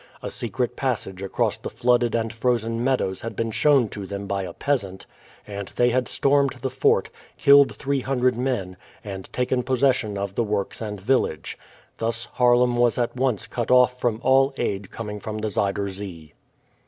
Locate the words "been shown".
3.35-3.87